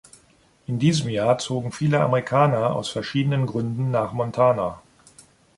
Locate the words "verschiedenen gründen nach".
2.89-4.13